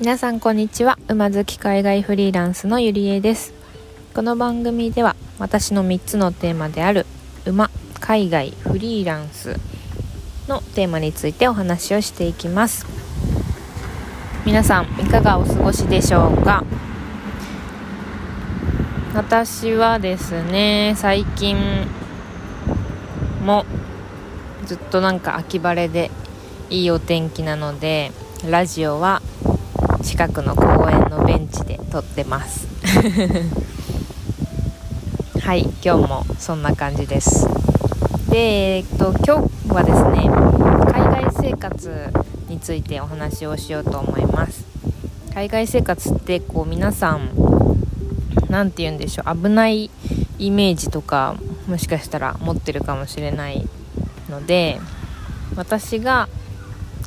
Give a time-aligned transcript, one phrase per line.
[0.00, 0.96] 皆さんこんにちは。
[1.08, 3.52] 馬好き海外フリーランスのゆりえです。
[4.14, 7.04] この番組では私の3つのテーマである
[7.44, 9.56] 馬海外フリーランス
[10.46, 12.86] のテーマについてお話をしていきます。
[14.46, 16.62] 皆さんいかがお過ごしでしょうか？
[19.14, 21.56] 私はですね最近
[23.44, 23.66] も
[24.64, 26.12] ずっとなんか秋晴れで
[26.70, 28.12] いいお天気なので
[28.48, 29.22] ラジオは
[30.18, 32.66] 近くの公園のベンチで撮ってます。
[35.40, 37.46] はい今日もそんな感じです。
[38.28, 40.28] でえっと今日はですね
[40.92, 42.12] 海外生活
[42.48, 44.64] についてお話をしようと思います。
[45.32, 47.30] 海外生活ってこう皆さん
[48.50, 49.88] 何て言うんでしょう危ない
[50.40, 51.36] イメージとか
[51.68, 53.68] もしかしたら持ってるかもしれない
[54.28, 54.80] ので
[55.54, 56.28] 私が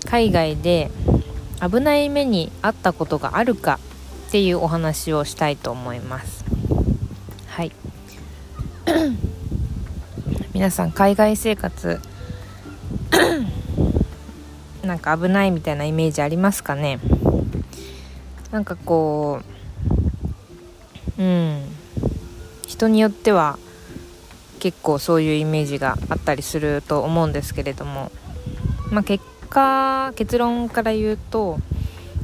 [0.06, 0.90] 海外で
[1.62, 3.80] 危ない目に遭ったことがあるか
[4.28, 6.44] っていうお話をしたいと思います。
[7.48, 7.72] はい。
[10.54, 12.02] 皆さん海外生活
[14.84, 17.00] なんか危ないみたいなイメージありますかね？
[18.52, 19.42] なんかこ
[21.18, 21.62] ううん。
[22.68, 23.60] 人によっては
[24.60, 28.12] 結構そういうイメージがあったりすると思うんですけれども、
[28.90, 31.60] まあ、結果結論から言うと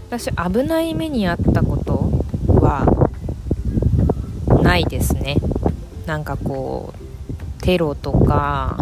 [0.10, 2.10] 私危ない目に遭ったこと
[2.62, 2.86] は
[4.64, 5.36] ないですね。
[6.06, 8.78] なんかこうテロとか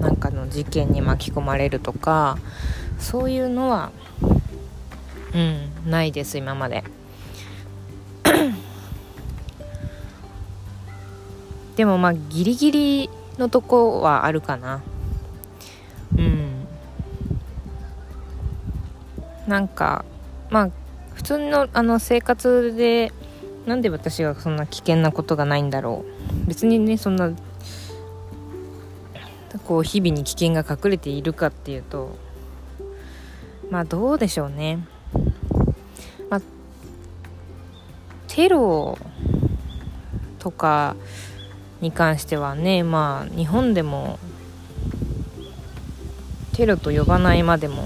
[0.00, 2.38] なんかの事件に巻き込まれるとか
[3.00, 3.90] そういうのは
[5.34, 6.84] うんないです今まで。
[11.74, 14.82] でもまあギリギリのとこはあるかな。
[19.48, 20.04] なんか
[20.50, 20.70] まあ
[21.14, 23.12] 普通のあの生活で
[23.66, 26.04] なんで私がそんな危険なことがないんだろ
[26.44, 26.46] う。
[26.46, 27.32] 別にねそんな
[29.64, 32.16] こう日々に危険が隠れているかっていうと
[33.70, 34.86] まあどうでしょうね。
[36.28, 36.40] まあ
[38.26, 38.98] テロ
[40.38, 40.94] とか
[41.80, 44.18] に関してはねまあ日本でも
[46.52, 47.82] テロと呼ばないまでも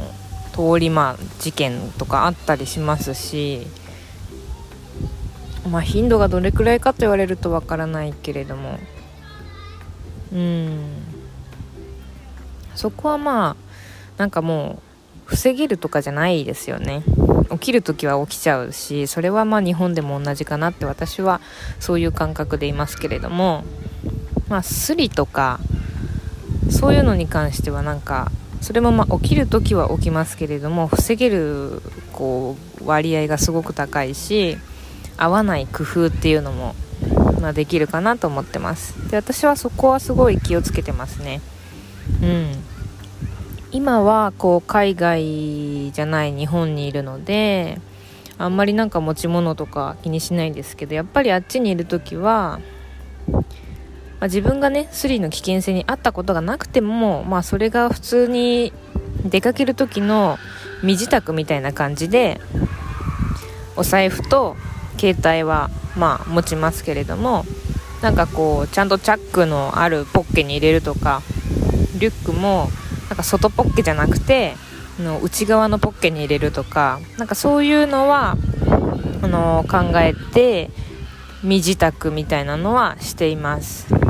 [0.52, 3.66] 通りまあ事件とかあったりしますし
[5.68, 8.78] まあ頻度がどれくらいかと言われるとわからないけれども。
[10.32, 10.78] うん。
[12.74, 13.56] そこはまあ
[14.18, 14.80] なんかも
[15.26, 17.02] う防げるとかじゃないですよね。
[17.50, 21.40] 起きる時は起きちゃうしそれはまあ日本でも同じかなって私は
[21.80, 23.64] そういう感覚でいますけれども。
[24.48, 25.60] まあスリとか
[26.70, 28.30] そういうのに関してはなんか
[28.62, 34.56] それもま起きる時は起きますけれども防げるこう割合がすごく高いし
[35.16, 36.74] 合わない工夫っていうのも、
[37.40, 39.10] まあ、できるかなと思ってます。
[39.10, 41.40] で私はそこはすごい気をつけてますね。
[42.22, 42.52] うん。
[43.72, 47.80] 今はこう海外じゃない日本にいるので
[48.36, 52.60] あんまりなんか持ち物とか気にしないんですけどやっぱりあっちにいる時は
[54.22, 58.72] まあ、自分がねスリの危険性にあったことがなくても、まあ、それが普通に
[59.24, 60.38] 出かける時の
[60.84, 62.40] 身支度みたいな感じで
[63.74, 64.54] お財布と
[64.96, 67.44] 携帯はまあ持ちますけれども
[68.00, 71.20] なんかこうちゃんとチャックのあるポッケに入れるとか
[71.98, 72.68] リュックも
[73.08, 74.54] なんか外ポッケじゃなくて
[75.00, 78.36] の内側のポッケに入れるとかなんかそういうのは
[79.20, 80.70] あの考えて
[81.42, 84.01] 身支度みたいなのはしています。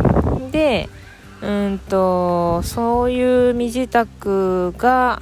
[0.52, 0.88] で
[1.42, 5.20] うんとそういう身支度が、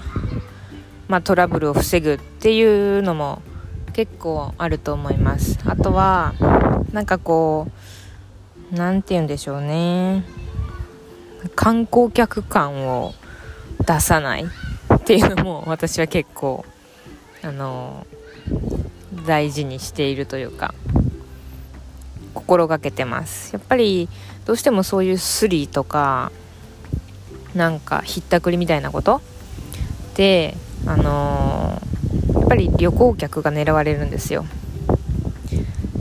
[1.09, 2.63] まあ、トラブルを防ぐってい
[2.99, 3.41] うのも
[3.95, 5.59] 結構あると思います。
[5.65, 6.35] あとは
[6.93, 7.69] なんかこ
[8.73, 10.25] う何て言うんでしょうね。
[11.57, 13.15] 観光客感を
[13.87, 16.67] 出さないっていうのも私は結構
[17.43, 18.07] あの
[19.27, 20.75] 大事にしているというか
[22.35, 23.55] 心がけてます。
[23.55, 24.09] やっぱり
[24.51, 26.33] どうしてもそういうスリとか
[27.55, 29.21] なんかひったくりみたいなこと？
[30.17, 30.57] で
[30.87, 34.45] あのー、やっぱり旅行客が狙われるんですよ。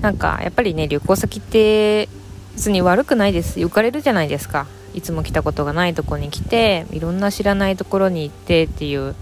[0.02, 2.10] なんかやっぱりね旅行先って
[2.56, 3.60] 別に悪くないです。
[3.60, 4.66] 浮かれるじゃないですか。
[4.96, 9.14] いつも来たことがないとこに来ていろんな知らないところに行ってっていう。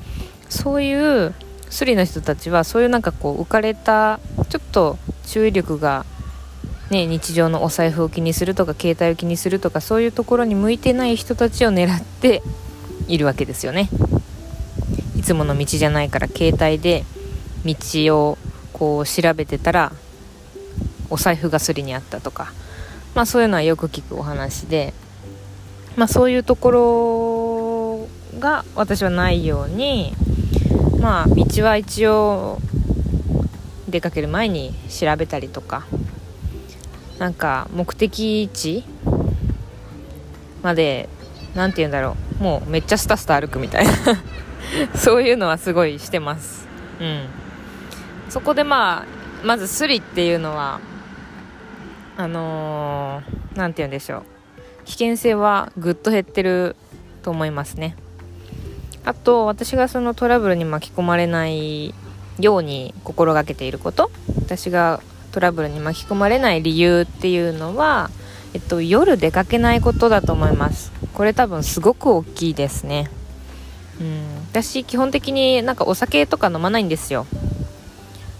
[0.47, 1.33] そういう
[1.69, 6.05] スリの人たちはそういうなんかこう浮かれたちょっと注意力が
[6.89, 12.41] ね、日常のお財布を気にするとか携帯を気にするとかそういうところに向いてない人たちを狙って
[13.09, 13.89] いるわけですよね。
[15.17, 17.03] いつもの道じゃないから携帯で
[17.65, 17.75] 道
[18.17, 18.37] を
[18.71, 19.91] こう調べてたら
[21.09, 22.53] お財布がすりにあったとか、
[23.15, 24.93] まあ、そういうのはよく聞くお話で、
[25.97, 30.13] まあ、そういうところが私はないように
[30.99, 32.59] まあ道は一応
[33.89, 35.85] 出かける前に調べたりとか
[37.19, 38.83] なんか目的地
[40.61, 41.09] まで
[41.55, 43.93] 何て言うんだろうもうめっちゃスタスタ歩くみたいな。
[44.95, 46.67] そういうのはすごいしてます。
[46.99, 47.25] うん。
[48.29, 49.05] そこでまあ
[49.45, 50.79] まずスリっていうのは
[52.17, 53.21] あの
[53.55, 54.23] 何、ー、て言うんでしょう。
[54.85, 56.75] 危険性はぐっと減ってる
[57.23, 57.95] と思いますね。
[59.05, 61.93] あと私がそのトラブルに巻き込まれない
[62.39, 64.11] ように心がけていること。
[64.39, 65.01] 私が
[65.37, 68.09] トラブルに巻き込まれない理由っていうのは、
[68.55, 70.91] えっと、夜出かけないことだと思います。
[71.13, 73.07] これ多分すごく大きいですね。
[74.01, 74.37] うん。
[74.49, 77.27] 私基本的になんかお酒とか飲まないんですよ。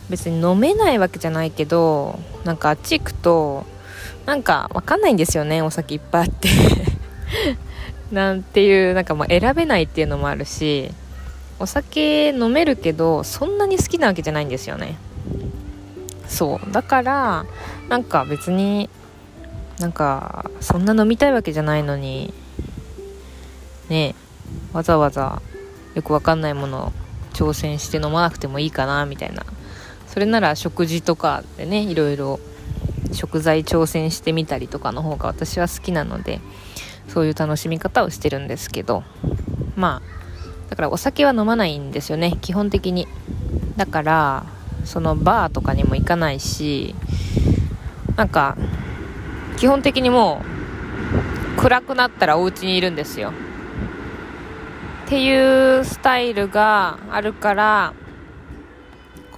[0.09, 3.63] 別に飲めないわけじゃないけどなんかあっち行くと
[4.25, 6.49] なんかわかんないんですよねお酒いっぱいあって。
[8.11, 10.89] なんていうなんかもう選べないっていうのもあるし
[11.59, 14.97] お酒飲めるけどそんなに好きなわけじゃないんですよね。
[16.27, 16.71] そう。
[16.71, 17.45] だから
[17.89, 18.89] なんか別に
[19.79, 22.33] なんかそんな飲みたいわけじゃないのに
[23.89, 24.15] ね
[24.73, 25.41] わざわざ
[25.95, 26.91] よくわかんないものを
[27.33, 29.45] 挑戦して飲まなくてもいいかなみたいな。
[30.07, 32.39] それなら食事とかでねいろいろ
[33.13, 36.39] 食材挑戦してみたりとかの方が私は好きなので
[37.07, 39.03] そういう楽しみ方をしてるんですけど。
[39.75, 40.17] まあ
[40.69, 43.07] だからお酒は飲まないんですよね基本的に。
[43.77, 44.45] だから
[44.87, 46.95] そのバーとかにも行かないし
[48.15, 48.57] なんか
[49.57, 50.41] 基本的にも
[51.57, 53.31] う暗くなったらお家にいるんですよ。
[55.05, 57.93] っていうスタイルがあるから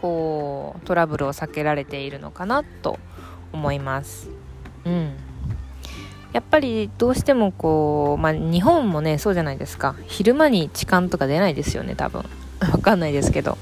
[0.01, 2.99] こうトラブルを避けられているのかなと
[3.51, 4.29] 思います。
[4.85, 5.13] うん。
[6.33, 9.95] やっぱりどうしてもこう、まあ、日本もねそうじゃないですか。
[10.05, 12.23] 昼間に痴漢とか出ないですよね多分。
[12.71, 13.57] わかんないですけど。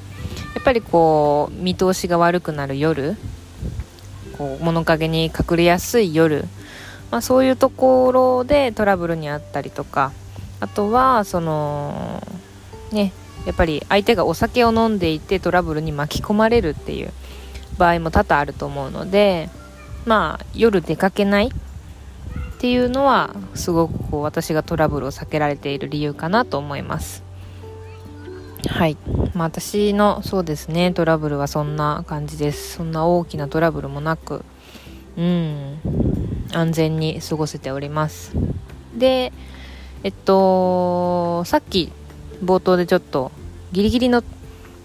[0.55, 3.15] やっぱりこう見通しが悪くなる夜
[4.37, 6.45] こう物陰に隠れやすい夜、
[7.11, 10.11] まあ、そういうところでトラブルにあったりとか
[10.59, 12.23] あとはその
[12.91, 13.13] ね
[13.45, 17.11] やっぱり相手がお酒を飲んでいてトラブルに巻き込まれるっていう
[17.77, 19.49] 場合も多々あると思うので
[20.05, 27.26] まあ夜出かけないっていうのはすごくこう私がトラブルを避けられている理由かなと思います。
[28.67, 28.97] はい、
[29.33, 32.73] まあ、私のそうですねトラブルはそんな感じです。
[32.73, 34.43] そんな大きなトラブルもなく
[35.17, 35.79] うん。
[36.53, 38.31] 安全に過ごせております。
[38.95, 39.31] で
[40.03, 41.91] えっとさっき
[42.43, 43.31] 冒頭でちょっと
[43.71, 44.21] ギリギリの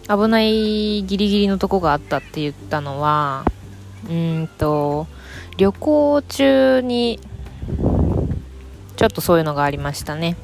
[0.08, 3.44] 危ないギリギリのとこがあったって言ったのは
[4.08, 5.06] うんと
[5.56, 7.20] 旅行中に
[8.96, 10.36] ちょっとそういうのがありましたね。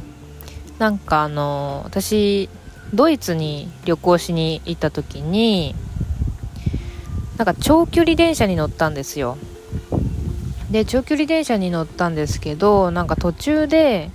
[0.78, 2.48] なんかあの私
[2.94, 5.74] ドイツに旅行しに行った時に
[7.36, 9.38] なんか長距離電車に乗ったんですよ。
[10.70, 14.10] で長距離電車に乗ったんですけどなんか途中で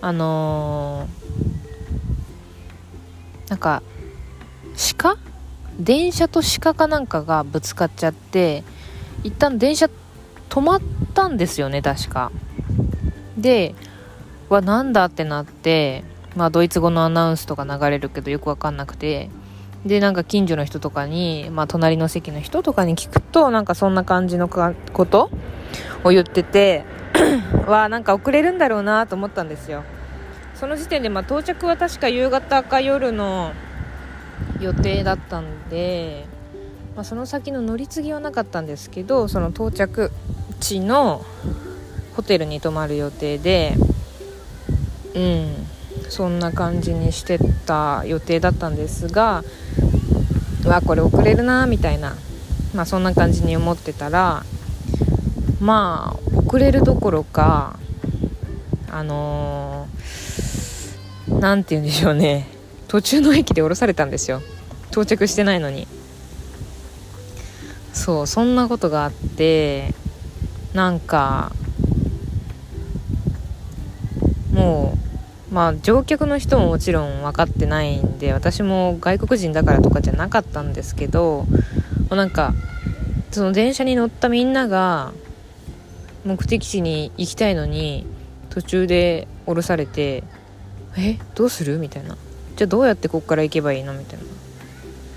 [0.00, 3.82] あのー、なんか
[4.98, 5.16] 鹿？
[5.78, 8.64] 電車と鹿かなんかがぶつかっちゃって
[9.24, 9.88] 一旦電車
[10.48, 10.80] 止まっ
[11.14, 12.32] たんですよね確か。
[13.36, 13.74] で
[14.48, 16.04] わなんだってなって
[16.36, 19.30] まあドイツ語のアナウンスとか流れるけどよくわかんなくて。
[19.84, 25.30] でなんか近所の人とかに、まあ、隣の席の人とかに聞くとなんかそんな感じのこと
[26.02, 26.84] を言ってて
[27.68, 29.84] わなんか遅れるんだろうなと思ったんですよ。
[30.56, 33.52] その時点で、まあ、到着は確か夕方か夜の
[34.58, 36.24] 予定だったんで、
[36.96, 40.10] まあ、その先の乗り継ぎはなかったんですけどその到着
[40.58, 41.24] 地の
[42.16, 43.74] ホテルに泊まる予定で
[45.14, 45.75] うん。
[46.08, 49.42] そんな感じにしてた予定だったんですが
[50.64, 52.16] うわこれ遅れるなみたいな
[52.74, 54.44] まあそんな感じに思ってたら
[55.60, 57.78] まあ遅れるどころか
[58.90, 59.88] あの
[61.28, 62.46] 何、ー、て言うんでしょうね。
[62.88, 64.42] 途中の駅で降ろされたんですよ。
[64.90, 65.86] 到着してないのに。
[67.92, 69.92] そうそんなことがあって
[70.74, 71.52] なんか
[74.52, 75.05] もう
[75.56, 81.46] まあ乗客の人ももちろん分かってないんで私も外国人だからとかじゃなかったんですけど
[82.10, 82.52] なんか
[83.30, 85.14] その電車に乗ったみんなが
[86.26, 88.04] 目的地に行きたいのに
[88.50, 90.24] 途中で降ろされて
[90.98, 91.78] えどうする？
[91.78, 92.18] みたいな。
[92.56, 93.94] じゃあどうやってこっから行けばいいの？
[93.94, 94.24] みたいな。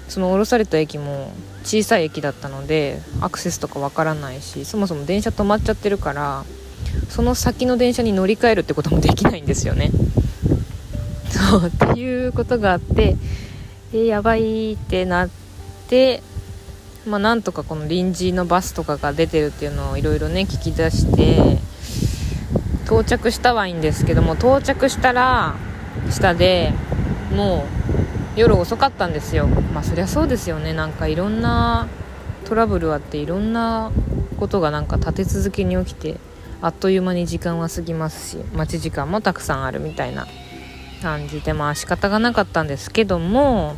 [0.08, 1.34] その降ろされた駅も
[1.65, 6.46] 小さい駅だったのでアクセスとかわからないしそもそも電車止まっちゃってるから
[7.10, 9.91] その先の電車に乗り換えるってこともできないんですよね。
[11.58, 13.15] っていうことがあって
[13.94, 15.29] えやばいってなっ
[15.89, 16.22] て
[17.06, 21.58] まあ、なんとかこの臨時のバスとかが出てるっていうのをいろいろね聞き出して
[22.86, 25.56] 到着したはいいんですけども到着したら
[26.12, 26.74] 下で
[27.36, 27.65] も
[28.36, 29.48] う夜遅かったんですよ。
[29.48, 30.74] まあそりゃそうですよね。
[30.74, 31.88] なんかいろんな
[32.46, 33.91] トラブルあっていろんな
[34.39, 36.20] ことがなんか立て続けに起きて
[36.62, 40.25] あっという間に時間は過ぎますし待ち時間もたくさんあるみたいな
[41.01, 43.75] 感じでまあ仕方がなかったんですけども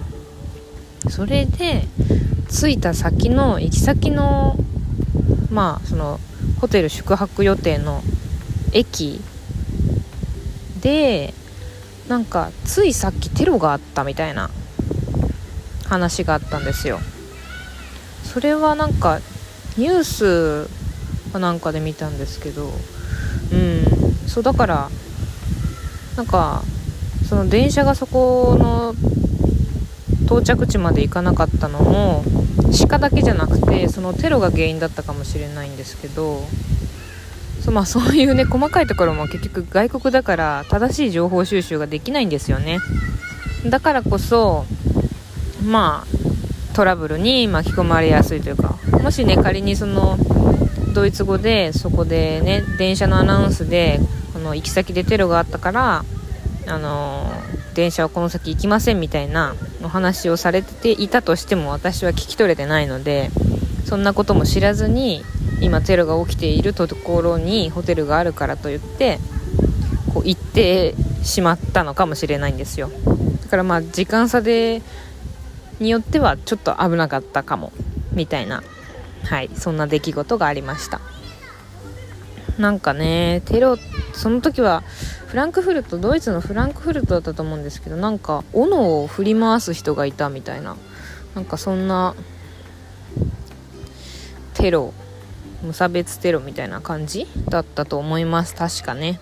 [1.10, 1.84] それで
[2.50, 4.56] 着いた先の行き先の
[5.52, 6.20] まあその
[6.60, 8.02] ホテル宿泊予定の
[8.74, 9.22] 駅
[10.82, 11.34] で
[12.08, 14.50] なんかついさっきテロがあったみたいな
[15.86, 17.00] 話があったんですよ。
[18.24, 19.20] それはなんか
[19.78, 20.70] ニュース
[21.34, 22.72] かなんかで見たんですけど
[23.52, 23.84] うん。
[24.28, 24.90] そうだから
[26.16, 26.64] なんか
[27.32, 28.94] その電車がそこの
[30.26, 32.26] 到着地まで行かなかったのも
[32.90, 36.42] 鹿だけじゃなくてそのテロが原因だったかもしれないんですけど
[37.64, 42.80] そ,、まあ、そういうね細かいところも結局外国だから正しい情報収集ができないんですよね。
[43.66, 44.66] だからこそ
[45.66, 50.18] まあトラブルに巻き込まれやすいというかもしね仮にその
[50.94, 54.02] ドイツ語でそこでね電車のアナウンスで
[54.34, 56.04] この行き先でテロがあったから
[56.68, 57.32] あの
[57.74, 63.32] 電車はこの先行きませんみたいなお話をされていたとしても私は聞き取れてないので
[63.86, 65.24] そんなことも知らずに
[65.62, 69.20] 今テロが起きているところにホテルがあるからと言って
[70.14, 72.90] こう行ってしまったのかもしれないんですよ。
[73.44, 74.82] だからまあ時間差で
[75.80, 77.72] によってはちょっと危なかったかも
[78.14, 78.64] みたいな
[79.24, 81.02] はいそんな出来事がありました。
[82.62, 83.78] なんかねテロ
[84.14, 84.82] その時は
[85.28, 90.78] フランクフルトドイツのフランクフルトだったと思うんですけどなんか斧を振り回す人がいたみたいな
[91.36, 92.16] なんかそんな
[94.54, 94.94] テロ
[95.64, 99.20] 無差別テロみたいな感じだったと思います確かね。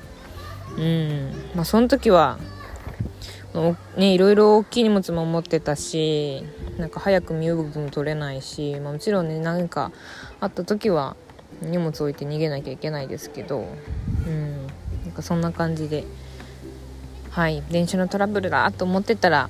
[0.78, 1.32] うん。
[1.56, 2.40] まあその時は
[3.98, 6.44] ねいろいろ大きい荷物も持ってたし
[6.78, 9.92] なんか早く身動きも取れないし、まあ、もちろんね何か
[10.40, 11.16] あった時は
[11.62, 13.68] 荷物置いて逃げなきゃいけないですけど
[14.28, 14.68] うん
[15.06, 16.06] なんかそんな感じで
[17.32, 19.50] はい電車のトラブルだと思ってたら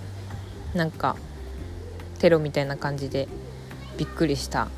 [0.73, 1.15] なんか
[2.19, 3.27] テロみたいな感じで
[3.97, 4.69] びっくりした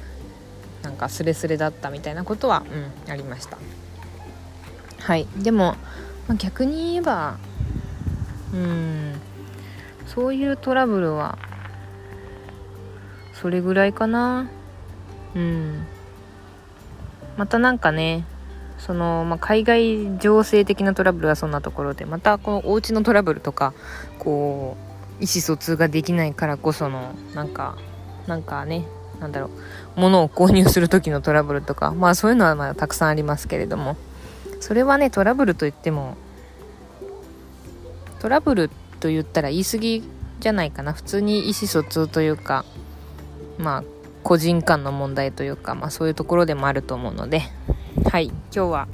[0.83, 2.63] なんかスレスレだったみたいなことは、
[3.05, 3.57] うん、ありました。
[4.99, 5.75] はいでも、
[6.27, 7.37] まあ、逆に言えば
[8.53, 9.13] うん
[10.07, 11.37] そういうトラブルは
[13.41, 14.49] それぐらいかな。
[15.35, 15.87] うん。
[17.37, 18.25] またなんかね
[18.77, 23.73] その、まあ、海外情勢的なトラブルはそんなところでまたこのお家のトラブルとか
[24.19, 24.75] こ
[25.19, 27.77] う意思疎通ができないからこそのなんか
[28.27, 28.85] なんかね
[29.19, 29.47] なんだろ
[29.97, 33.95] う物を購入する時のトラブルとかまあそういうのはまだたくさんありますけれども。
[34.61, 36.15] それはねトラブルといっても
[38.19, 38.69] トラブル
[38.99, 40.03] と言ったら言い過ぎ
[40.39, 40.93] じゃないかな。
[40.93, 42.63] 普通に意思疎通というか
[43.57, 43.83] まあ
[44.23, 47.41] 個人間の問題というか、まあ、そういうところでもあると思うので
[48.11, 48.87] はい今日は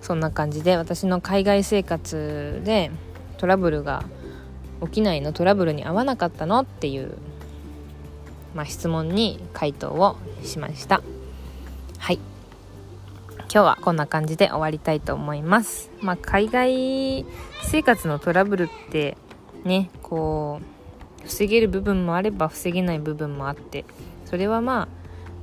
[0.00, 2.90] そんな感じで私の海外生活で
[3.38, 4.04] トラブルが
[4.82, 7.16] 起きないのトラブルに合わなかったのっていう、
[8.54, 11.02] まあ、質問に回答をしました。
[11.98, 12.18] はい。
[13.52, 15.90] 今日はこんな感じで終わりたいと思います。
[16.00, 17.24] まあ、海外
[17.62, 19.16] 生活のトラブルって
[19.64, 20.60] ねこ
[21.24, 23.84] う防げる部分もあれば防げない部分もあって
[24.32, 24.88] それはま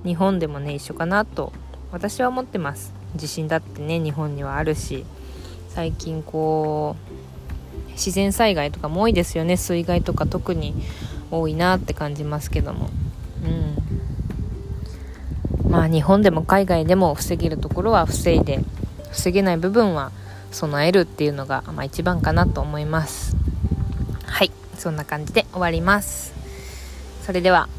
[0.03, 1.53] あ日本でもね一緒かなと
[1.91, 2.91] 私は思ってます。
[3.15, 5.05] 地震だってね日本にはあるし
[5.67, 6.95] 最近こ
[7.87, 9.57] う自然災害とかも多いですよね。
[9.57, 10.73] 水害とか特に
[11.29, 12.89] 多いなって感じますけども。
[13.45, 13.47] う
[15.67, 15.71] ん。
[15.71, 18.59] まあ日本でも海外でも防げるところは防いで
[19.11, 20.11] 防げない部分は
[20.49, 23.37] 備えるっていうのが、まあ、一番かなと思います。
[24.25, 24.51] はい。
[24.79, 26.33] そんな感じで終わります。
[27.23, 27.69] それでは。